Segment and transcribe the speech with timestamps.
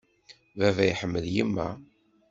[0.59, 1.67] Baba iḥemmel yemma.